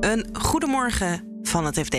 [0.00, 1.94] Een goedemorgen van het FD.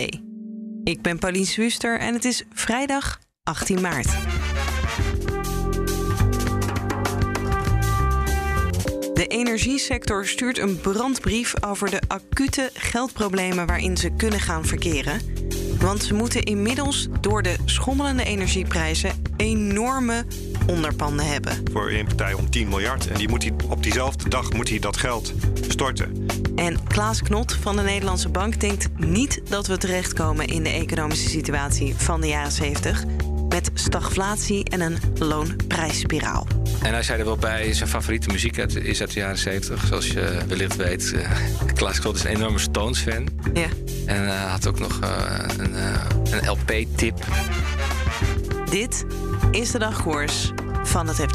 [0.84, 4.10] Ik ben Pauline Swuster en het is vrijdag 18 maart.
[9.14, 15.20] De energiesector stuurt een brandbrief over de acute geldproblemen waarin ze kunnen gaan verkeren.
[15.80, 20.24] Want ze moeten inmiddels door de schommelende energieprijzen enorme
[20.66, 21.52] onderpanden hebben.
[21.72, 23.08] Voor één partij om 10 miljard.
[23.08, 25.32] En die moet hij, op diezelfde dag moet hij dat geld
[25.68, 26.26] storten.
[26.56, 31.28] En Klaas Knot van de Nederlandse Bank denkt niet dat we terechtkomen in de economische
[31.28, 33.04] situatie van de jaren 70
[33.48, 36.46] met stagflatie en een loonprijsspiraal.
[36.82, 39.86] En hij zei er wel bij, zijn favoriete muziek is uit de jaren 70.
[39.86, 41.30] Zoals je wellicht weet, uh,
[41.74, 43.28] Klaas Knot is een enorme Stones-fan.
[43.54, 43.66] Ja.
[44.06, 45.74] En uh, had ook nog uh, een,
[46.30, 47.24] een LP-tip.
[48.72, 49.04] Dit
[49.50, 50.50] is de dagkoers
[50.82, 51.34] van het FD.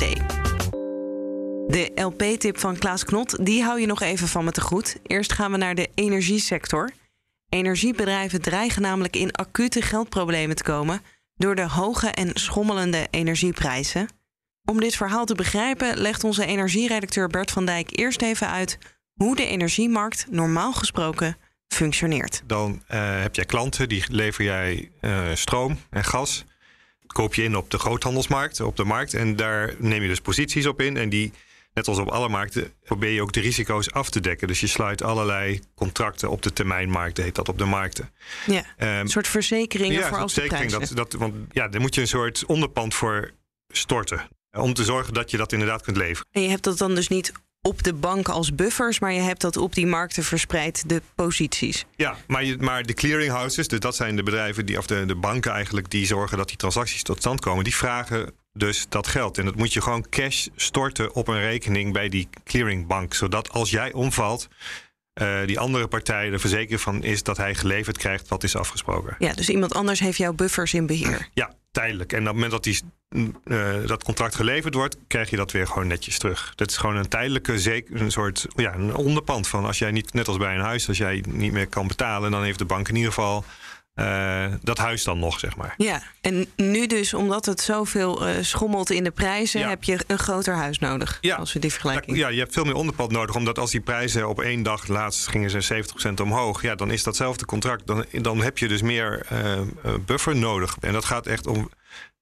[1.68, 4.98] De LP-tip van Klaas Knot, die hou je nog even van me te goed.
[5.04, 6.92] Eerst gaan we naar de energiesector.
[7.50, 11.02] Energiebedrijven dreigen namelijk in acute geldproblemen te komen
[11.36, 14.08] door de hoge en schommelende energieprijzen.
[14.66, 18.78] Om dit verhaal te begrijpen, legt onze energieredacteur Bert van Dijk eerst even uit
[19.14, 22.44] hoe de energiemarkt normaal gesproken functioneert.
[22.46, 26.46] Dan uh, heb jij klanten, die lever jij uh, stroom en gas.
[27.18, 29.14] Koop je in op de groothandelsmarkt, op de markt.
[29.14, 30.98] En daar neem je dus posities op in.
[30.98, 31.32] En die,
[31.74, 34.48] net als op alle markten, probeer je ook de risico's af te dekken.
[34.48, 38.12] Dus je sluit allerlei contracten op de termijnmarkt, heet dat op de markten.
[38.46, 41.96] Ja, um, een soort verzekeringen ja, voor als verzekering, dat, dat, Want ja, daar moet
[41.96, 43.32] je een soort onderpand voor
[43.68, 44.28] storten.
[44.52, 46.28] Om te zorgen dat je dat inderdaad kunt leveren.
[46.32, 47.32] En je hebt dat dan dus niet
[47.68, 51.86] op de bank als buffers, maar je hebt dat op die markten verspreid, de posities.
[51.96, 55.16] Ja, maar, je, maar de clearinghouses, dus dat zijn de bedrijven die, of de, de
[55.16, 59.38] banken eigenlijk, die zorgen dat die transacties tot stand komen, die vragen dus dat geld.
[59.38, 63.14] En dat moet je gewoon cash storten op een rekening bij die clearingbank.
[63.14, 64.48] Zodat als jij omvalt,
[65.22, 69.16] uh, die andere partij er verzekerd van is dat hij geleverd krijgt wat is afgesproken.
[69.20, 71.30] Ja, dus iemand anders heeft jouw buffers in beheer.
[71.34, 72.14] Ja, tijdelijk.
[72.14, 72.82] En op het moment dat die,
[73.44, 76.54] uh, dat contract geleverd wordt, krijg je dat weer gewoon netjes terug.
[76.56, 80.14] Dat is gewoon een tijdelijke, zeker een soort ja, een onderpand van als jij niet,
[80.14, 82.88] net als bij een huis, als jij niet meer kan betalen, dan heeft de bank
[82.88, 83.46] in ieder geval
[84.00, 85.74] uh, dat huis dan nog, zeg maar.
[85.78, 89.70] Ja, en nu dus, omdat het zoveel uh, schommelt in de prijzen, ja.
[89.70, 91.18] heb je een groter huis nodig.
[91.22, 91.36] Ja.
[91.36, 92.18] Als we die vergelijking.
[92.18, 95.28] Ja, je hebt veel meer onderpand nodig, omdat als die prijzen op één dag, laatst
[95.28, 99.28] gingen ze 70% omhoog, ja, dan is datzelfde contract, dan, dan heb je dus meer
[99.32, 100.78] uh, buffer nodig.
[100.80, 101.70] En dat gaat echt om,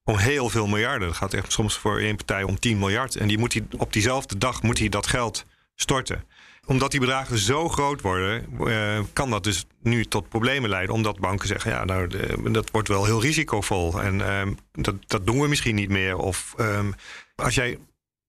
[0.03, 1.07] om heel veel miljarden.
[1.07, 3.15] Dat gaat echt soms voor één partij om 10 miljard.
[3.15, 6.23] En die moet hij, op diezelfde dag moet hij dat geld storten
[6.65, 10.95] omdat die bedragen zo groot worden, uh, kan dat dus nu tot problemen leiden.
[10.95, 14.01] Omdat banken zeggen, ja, nou, de, dat wordt wel heel risicovol.
[14.01, 14.41] En uh,
[14.71, 16.17] dat, dat doen we misschien niet meer.
[16.17, 16.93] Of um,
[17.35, 17.79] als jij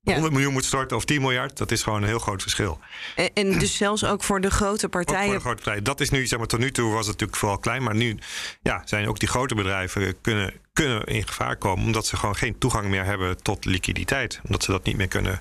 [0.00, 0.12] ja.
[0.12, 2.78] 100 miljoen moet storten of 10 miljard, dat is gewoon een heel groot verschil.
[3.14, 5.20] En, en dus zelfs ook voor de grote partijen.
[5.20, 5.84] Ook voor de grote partijen.
[5.84, 7.82] Dat is nu, zeg maar, tot nu toe was het natuurlijk vooral klein.
[7.82, 8.18] Maar nu
[8.62, 11.84] ja, zijn ook die grote bedrijven kunnen, kunnen in gevaar komen.
[11.84, 14.40] Omdat ze gewoon geen toegang meer hebben tot liquiditeit.
[14.44, 15.40] Omdat ze dat niet meer kunnen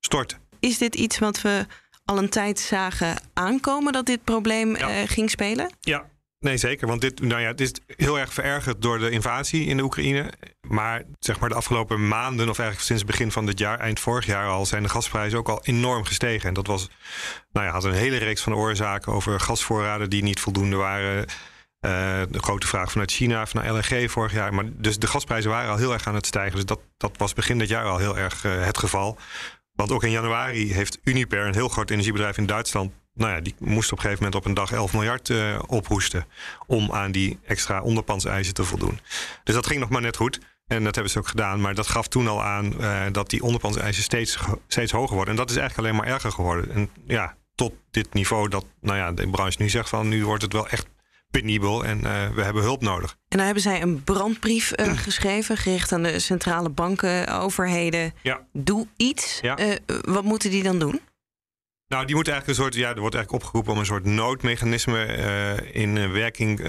[0.00, 0.47] storten.
[0.60, 1.66] Is dit iets wat we
[2.04, 5.02] al een tijd zagen aankomen dat dit probleem ja.
[5.02, 5.72] uh, ging spelen?
[5.80, 6.04] Ja,
[6.40, 6.86] nee zeker.
[6.86, 10.32] Want dit, nou ja, het is heel erg verergerd door de invasie in de Oekraïne.
[10.68, 14.00] Maar zeg maar de afgelopen maanden, of eigenlijk sinds het begin van dit jaar, eind
[14.00, 16.48] vorig jaar al, zijn de gasprijzen ook al enorm gestegen.
[16.48, 16.88] En dat was,
[17.52, 21.26] nou ja, had een hele reeks van oorzaken over gasvoorraden die niet voldoende waren.
[21.80, 24.54] Uh, de grote vraag vanuit China, van LNG vorig jaar.
[24.54, 26.54] Maar dus de gasprijzen waren al heel erg aan het stijgen.
[26.54, 29.18] Dus dat, dat was begin dit jaar al heel erg uh, het geval.
[29.78, 33.54] Want ook in januari heeft Uniper, een heel groot energiebedrijf in Duitsland, nou ja, die
[33.58, 36.26] moest op een gegeven moment op een dag 11 miljard uh, ophoesten
[36.66, 39.00] om aan die extra onderpandseisen te voldoen.
[39.44, 40.40] Dus dat ging nog maar net goed.
[40.66, 41.60] En dat hebben ze ook gedaan.
[41.60, 45.34] Maar dat gaf toen al aan uh, dat die onderpandseisen steeds, steeds hoger worden.
[45.34, 46.70] En dat is eigenlijk alleen maar erger geworden.
[46.74, 50.42] En ja, tot dit niveau dat nou ja, de branche nu zegt van nu wordt
[50.42, 50.86] het wel echt
[51.30, 53.10] penibel en uh, we hebben hulp nodig.
[53.10, 58.14] En dan hebben zij een brandbrief uh, geschreven, gericht aan de centrale banken, overheden.
[58.22, 58.46] Ja.
[58.52, 59.38] Doe iets.
[59.42, 59.58] Ja.
[59.58, 61.00] Uh, wat moeten die dan doen?
[61.88, 65.04] Nou, die moeten eigenlijk een soort, ja, er wordt eigenlijk opgeroepen om een soort noodmechanisme
[65.72, 66.60] in werking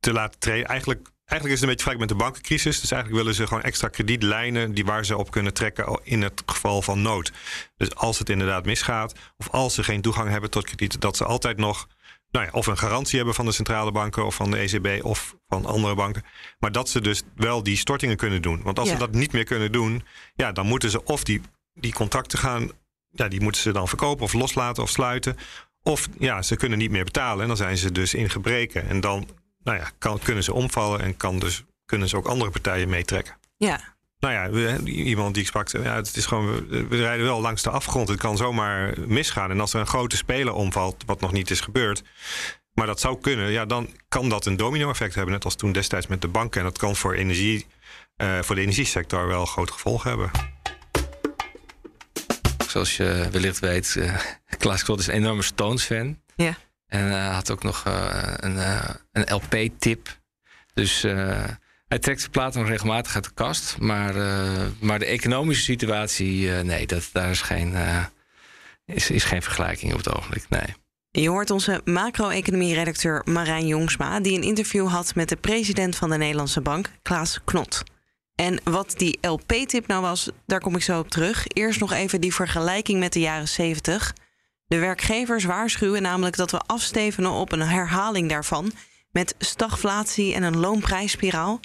[0.00, 0.66] te laten treden.
[0.66, 2.80] Eigenlijk, eigenlijk is het een beetje vergelijkbaar met de bankencrisis.
[2.80, 6.42] Dus eigenlijk willen ze gewoon extra kredietlijnen die waar ze op kunnen trekken in het
[6.46, 7.32] geval van nood.
[7.76, 11.24] Dus als het inderdaad misgaat, of als ze geen toegang hebben tot krediet, dat ze
[11.24, 11.88] altijd nog
[12.30, 15.36] nou ja, of een garantie hebben van de centrale banken of van de ECB of
[15.48, 16.22] van andere banken.
[16.58, 18.62] Maar dat ze dus wel die stortingen kunnen doen.
[18.62, 18.94] Want als Ja.
[18.94, 21.40] ze dat niet meer kunnen doen, ja, dan moeten ze of die,
[21.72, 22.70] die contracten gaan,
[23.10, 25.36] ja, die moeten ze dan verkopen of loslaten of sluiten.
[25.82, 28.88] Of ja, ze kunnen niet meer betalen en dan zijn ze dus in gebreken.
[28.88, 29.28] En dan
[29.62, 33.36] nou ja, kan, kunnen ze omvallen en kan dus, kunnen ze ook andere partijen meetrekken.
[33.56, 36.96] Ja, Nou ja, we- iemand die ik sprak, zei, ja, het is gewoon, we, we
[36.96, 38.08] rijden wel langs de afgrond.
[38.08, 39.50] Het kan zomaar misgaan.
[39.50, 42.02] En als er een grote speler omvalt, wat nog niet is gebeurd,
[42.72, 43.50] Maar dat zou kunnen.
[43.50, 45.32] Ja, dan kan dat een domino-effect hebben.
[45.34, 46.60] Net als toen destijds met de banken.
[46.60, 47.66] En dat kan voor, energie,
[48.16, 50.30] uh, voor de energiesector wel grote gevolgen hebben.
[52.68, 54.16] Zoals je wellicht weet, uh,
[54.58, 56.20] Klaas Knot is een enorme Stones-fan.
[56.36, 56.56] Ja.
[56.86, 57.82] En uh, had ook nog
[58.36, 58.58] een,
[59.12, 60.18] een LP-tip.
[60.74, 61.02] Dus
[61.88, 63.78] hij trekt zijn platen nog regelmatig uit de kast.
[63.78, 64.14] Maar,
[64.80, 67.74] maar de economische situatie, nee, dat, daar is geen,
[68.84, 70.46] is, is geen vergelijking op het ogenblik.
[70.48, 70.74] Nee.
[71.22, 76.16] Je hoort onze macro-economie-redacteur Marijn Jongsma, die een interview had met de president van de
[76.16, 77.82] Nederlandse Bank, Klaas Knot.
[78.34, 81.46] En wat die LP-tip nou was, daar kom ik zo op terug.
[81.46, 84.14] Eerst nog even die vergelijking met de jaren 70.
[84.66, 88.72] De werkgevers waarschuwen namelijk dat we afstevenen op een herhaling daarvan
[89.16, 91.60] met stagflatie en een loonprijsspiraal.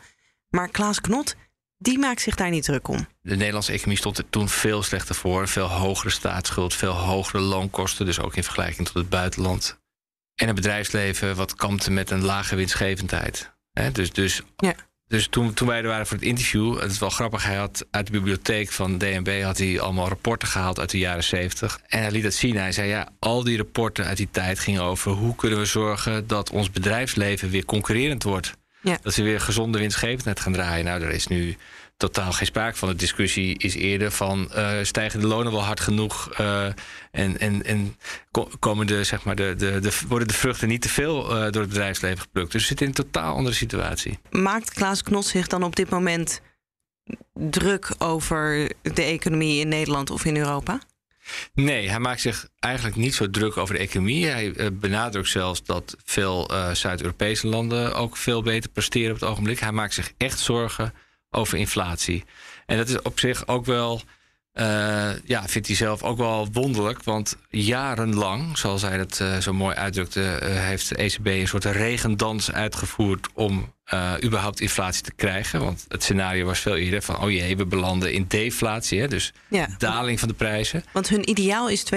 [0.50, 1.36] Maar Klaas Knot
[1.78, 3.08] die maakt zich daar niet druk om.
[3.22, 5.48] De Nederlandse economie stond er toen veel slechter voor.
[5.48, 8.06] Veel hogere staatsschuld, veel hogere loonkosten.
[8.06, 9.80] Dus ook in vergelijking tot het buitenland.
[10.36, 13.52] En een bedrijfsleven wat kampte met een lage winstgevendheid.
[13.92, 14.76] dus dus, ja.
[15.12, 16.80] Dus toen, toen wij er waren voor het interview...
[16.80, 19.42] het is wel grappig, hij had uit de bibliotheek van DNB...
[19.42, 21.80] had hij allemaal rapporten gehaald uit de jaren 70.
[21.88, 22.58] En hij liet dat zien.
[22.58, 25.12] Hij zei, ja, al die rapporten uit die tijd gingen over...
[25.12, 28.54] hoe kunnen we zorgen dat ons bedrijfsleven weer concurrerend wordt...
[28.82, 28.98] Ja.
[29.02, 30.86] Dat ze weer gezonde winstgevendheid gaan draaien.
[30.86, 31.58] Nou, daar is nu
[32.02, 32.90] totaal geen sprake van.
[32.90, 36.66] De discussie is eerder van uh, stijgen de lonen wel hard genoeg uh,
[37.12, 37.98] en, en, en
[38.60, 41.62] komen de, zeg maar de, de, de, worden de vruchten niet te veel uh, door
[41.62, 42.52] het bedrijfsleven geplukt.
[42.52, 44.20] Dus we zitten in een totaal andere situatie.
[44.30, 46.42] Maakt Klaas Knot zich dan op dit moment
[47.34, 50.80] druk over de economie in Nederland of in Europa?
[51.54, 54.26] Nee, hij maakt zich eigenlijk niet zo druk over de economie.
[54.26, 59.60] Hij benadrukt zelfs dat veel Zuid-Europese landen ook veel beter presteren op het ogenblik.
[59.60, 60.94] Hij maakt zich echt zorgen
[61.32, 62.24] over inflatie.
[62.66, 64.02] En dat is op zich ook wel,
[64.54, 67.04] uh, ja, vindt hij zelf ook wel wonderlijk.
[67.04, 73.28] Want jarenlang, zoals hij dat zo mooi uitdrukte, heeft de ECB een soort regendans uitgevoerd
[73.34, 73.74] om
[74.24, 75.60] überhaupt inflatie te krijgen.
[75.60, 77.18] Want het scenario was veel eerder van...
[77.22, 79.68] oh jee, we belanden in deflatie, hè, dus ja.
[79.78, 80.84] daling van de prijzen.
[80.92, 81.88] Want hun ideaal is 2%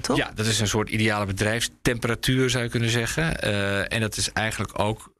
[0.00, 0.16] toch?
[0.16, 3.40] Ja, dat is een soort ideale bedrijfstemperatuur, zou je kunnen zeggen.
[3.88, 5.12] En dat is eigenlijk ook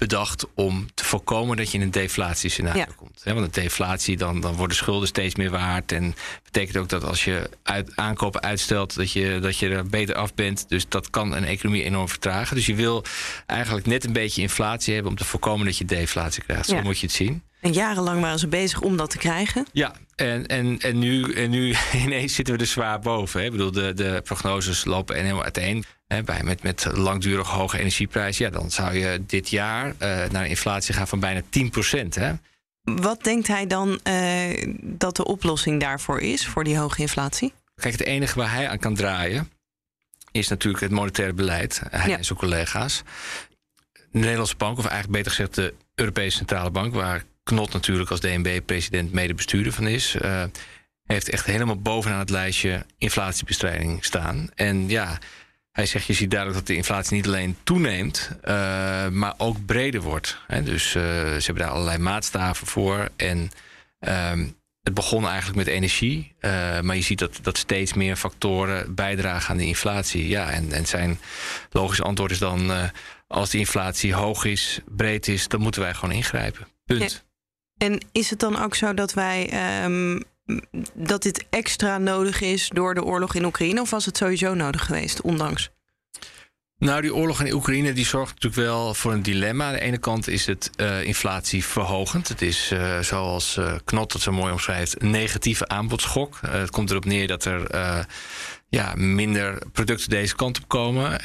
[0.00, 2.88] bedacht om voorkomen dat je in een deflatiescenario ja.
[2.96, 3.22] komt.
[3.24, 5.92] want een deflatie, dan, dan worden schulden steeds meer waard.
[5.92, 6.14] En
[6.44, 10.34] betekent ook dat als je uit, aankopen uitstelt, dat je, dat je er beter af
[10.34, 10.68] bent.
[10.68, 12.56] Dus dat kan een economie enorm vertragen.
[12.56, 13.04] Dus je wil
[13.46, 16.66] eigenlijk net een beetje inflatie hebben om te voorkomen dat je deflatie krijgt.
[16.66, 16.82] Zo Ja.
[16.82, 17.42] moet je het zien.
[17.60, 19.66] En jarenlang waren ze bezig om dat te krijgen.
[19.72, 21.74] Ja, en, en, en, nu, en nu
[22.04, 23.40] ineens zitten we er zwaar boven.
[23.40, 23.46] Hè.
[23.46, 25.84] Ik bedoel, de, de prognoses lopen helemaal uiteen.
[26.06, 28.44] Hè, bij, met, met langdurig hoge energieprijzen.
[28.44, 31.44] Ja, dan zou je dit jaar uh, naar een inflatie gaan van bijna 10%
[32.08, 32.32] Hè.
[32.82, 37.52] Wat denkt hij dan uh, dat de oplossing daarvoor is, voor die hoge inflatie?
[37.74, 39.50] Kijk, het enige waar hij aan kan draaien
[40.30, 41.82] is natuurlijk het monetaire beleid.
[41.90, 42.16] Hij Ja.
[42.16, 43.02] en zijn collega's.
[43.92, 48.20] De Nederlandse bank, of eigenlijk beter gezegd de Europese Centrale Bank, waar Knot natuurlijk als
[48.20, 50.44] DNB-president mede-bestuurder van is, uh,
[51.04, 54.50] heeft echt helemaal bovenaan het lijstje inflatiebestrijding staan.
[54.54, 55.18] En ja,
[55.72, 60.00] hij zegt, je ziet duidelijk dat de inflatie niet alleen toeneemt, uh, maar ook breder
[60.00, 60.38] wordt.
[60.46, 60.62] Hè?
[60.62, 63.08] Dus uh, ze hebben daar allerlei maatstaven voor.
[63.16, 63.50] En
[63.98, 66.34] um, het begon eigenlijk met energie,
[66.82, 70.28] maar je ziet dat, dat steeds meer factoren bijdragen aan de inflatie.
[70.28, 71.18] Ja, en, en zijn
[71.70, 72.90] logische antwoord is dan:
[73.26, 76.66] als die inflatie hoog is, breed is, dan moeten wij gewoon ingrijpen.
[76.84, 77.29] Punt.
[77.82, 79.50] En is het dan ook zo dat wij
[79.84, 80.22] um,
[80.94, 84.84] dat dit extra nodig is door de oorlog in Oekraïne, of was het sowieso nodig
[84.84, 85.70] geweest, ondanks?
[86.78, 89.66] Nou, die oorlog in Oekraïne die zorgt natuurlijk wel voor een dilemma.
[89.66, 92.28] Aan de ene kant is het uh, inflatieverhogend.
[92.28, 96.38] Het is, uh, zoals uh, Knot het zo mooi omschrijft, een negatieve aanbodschok.
[96.46, 98.06] het komt erop neer dat er
[98.70, 101.20] ja, minder producten deze kant op komen.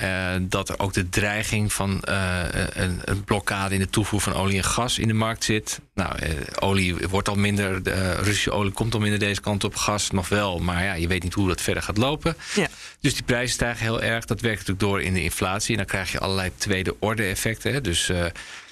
[0.49, 4.63] dat er ook de dreiging van een, een, blokkade in de toevoer van olie en
[4.63, 5.79] gas in de markt zit.
[5.93, 6.15] Nou,
[6.59, 9.75] olie wordt al minder, de Russische olie komt al minder deze kant op.
[9.75, 12.35] Gas nog wel, maar ja, je weet niet hoe dat verder gaat lopen.
[12.55, 12.67] Ja.
[12.99, 14.25] Dus die prijzen stijgen heel erg.
[14.25, 15.71] Dat werkt natuurlijk door in de inflatie.
[15.71, 17.73] En dan krijg je allerlei tweede orde effecten.
[17.73, 17.81] Hè.
[17.81, 18.11] Dus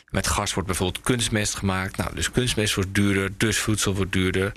[0.09, 1.97] met gas wordt bijvoorbeeld kunstmest gemaakt.
[1.97, 4.51] Nou, dus kunstmest wordt duurder, dus voedsel wordt duurder.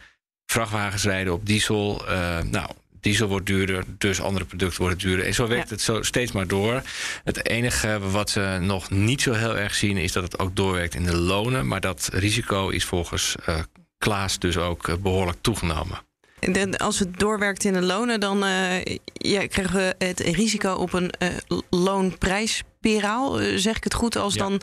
[0.46, 2.04] Vrachtwagens rijden op diesel.
[2.50, 2.70] Nou,
[3.06, 5.26] diesel wordt duurder, dus andere producten worden duurder.
[5.26, 5.74] En zo werkt ja.
[5.74, 6.82] het zo steeds maar door.
[7.24, 9.96] Het enige wat we nog niet zo heel erg zien...
[9.96, 11.66] is dat het ook doorwerkt in de lonen.
[11.66, 13.58] Maar dat risico is volgens uh,
[13.98, 15.98] Klaas dus ook behoorlijk toegenomen.
[16.40, 20.92] De, als het doorwerkt in de lonen, dan uh, ja, krijgen we het risico op
[20.92, 23.38] een uh, loonprijsspiraal.
[23.56, 24.16] Zeg ik het goed?
[24.16, 24.40] Als ja.
[24.40, 24.60] dan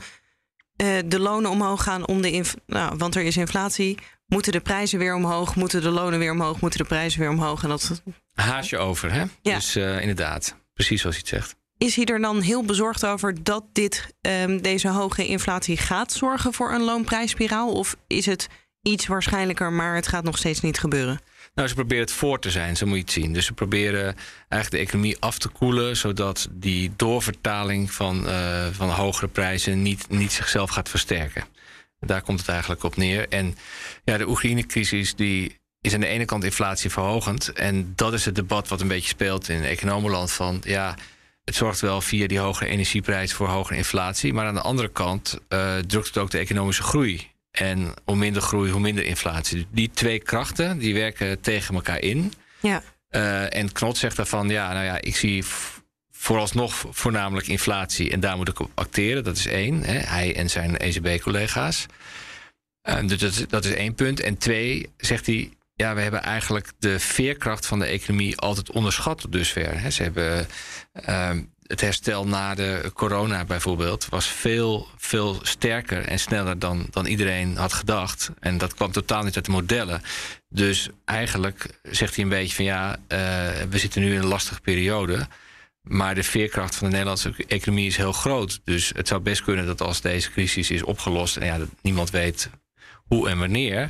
[1.06, 3.98] de lonen omhoog gaan om de nou, want er is inflatie,
[4.34, 7.64] moeten de prijzen weer omhoog, moeten de lonen weer omhoog, moeten de prijzen weer omhoog.
[7.64, 8.02] En dat
[8.34, 9.24] haasje over, hè?
[9.42, 9.56] Ja.
[9.56, 11.56] Dus inderdaad, precies zoals je het zegt.
[11.78, 16.54] is hij er dan heel bezorgd over dat dit, ehm, deze hoge inflatie gaat zorgen
[16.54, 17.72] voor een loonprijsspiraal?
[17.72, 18.48] Of is het
[18.82, 21.20] iets waarschijnlijker, maar het gaat nog steeds niet gebeuren?
[21.56, 23.34] Nou, ze proberen het voor te zijn, zo moet je het zien.
[23.34, 24.16] Dus ze proberen
[24.50, 30.10] eigenlijk de economie af te koelen, zodat die doorvertaling van, uh, van hogere prijzen niet,
[30.10, 31.44] niet zichzelf gaat versterken.
[32.06, 33.28] Daar komt het eigenlijk op neer.
[33.30, 33.56] En
[34.04, 37.54] ja, de Oekraïne-crisis die is aan de ene kant inflatie verhogend.
[37.54, 40.96] En dat is het debat wat een beetje speelt in economenland van ja.
[41.44, 44.34] Het zorgt wel via die hogere energieprijs voor hogere inflatie.
[44.34, 47.32] Maar aan de andere kant uh, drukt het ook de economische groei.
[47.52, 49.68] En hoe minder groei, hoe minder inflatie.
[49.72, 52.34] Die twee krachten die werken tegen elkaar in.
[52.60, 52.84] Ja.
[53.12, 55.44] Uh, en Knot zegt daarvan, ja, nou ja, ik zie
[56.24, 59.24] vooralsnog voornamelijk inflatie en daar moet ik op acteren.
[59.24, 61.86] Dat is één, hè, hij en zijn ECB-collega's.
[62.90, 64.20] Uh, dus dat, dat, is één punt.
[64.20, 69.22] En twee, zegt hij, ja, we hebben eigenlijk de veerkracht van de economie altijd onderschat
[69.22, 69.92] tot dusver.
[69.92, 70.48] Ze hebben
[71.10, 71.30] uh,
[71.64, 77.58] het herstel na de corona bijvoorbeeld was veel, veel sterker en sneller dan, dan iedereen
[77.58, 78.32] had gedacht.
[78.40, 80.02] En dat kwam totaal niet uit de modellen.
[80.50, 82.98] Dus eigenlijk zegt hij een beetje van ja, uh,
[83.70, 85.28] we zitten nu in een lastige periode.
[85.84, 88.62] Maar de veerkracht van de Nederlandse economie is heel groot.
[88.64, 92.10] Dus het zou best kunnen dat als deze crisis is opgelost, en ja, dat niemand
[92.10, 92.50] weet
[93.08, 93.90] hoe en wanneer,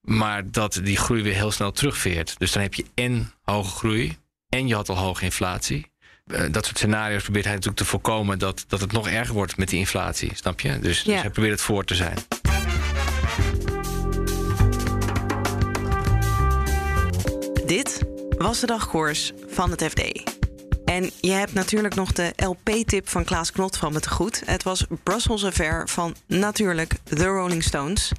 [0.00, 2.34] maar dat die groei weer heel snel terugveert.
[2.38, 4.16] Dus dan heb je en hoge groei
[4.48, 5.90] en je had al hoge inflatie.
[6.26, 9.56] Uh, dat soort scenario's probeert hij natuurlijk te voorkomen dat, dat het nog erger wordt
[9.56, 10.78] met die inflatie, snap je?
[10.78, 11.12] Dus, ja.
[11.12, 12.18] dus hij probeert het voor te zijn.
[17.66, 18.02] Dit
[18.38, 20.40] was de dagkoers van het FD.
[20.92, 24.42] En je hebt natuurlijk nog de LP-tip van Klaas Knot van me goed.
[24.44, 28.12] Het was Brussels Affair van natuurlijk The Rolling Stones.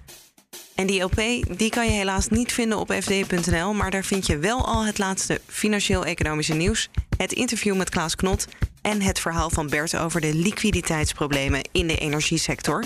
[0.75, 1.15] En die LP
[1.57, 4.97] die kan je helaas niet vinden op fd.nl, maar daar vind je wel al het
[4.97, 8.47] laatste financieel-economische nieuws, het interview met Klaas Knot
[8.81, 12.85] en het verhaal van Bert over de liquiditeitsproblemen in de energiesector.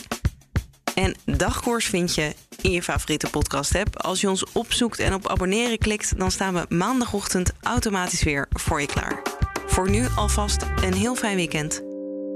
[0.95, 4.01] En dagkoers vind je in je favoriete podcast-app.
[4.01, 8.81] Als je ons opzoekt en op abonneren klikt, dan staan we maandagochtend automatisch weer voor
[8.81, 9.21] je klaar.
[9.67, 11.81] Voor nu alvast een heel fijn weekend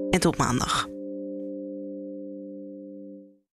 [0.10, 0.91] en tot maandag.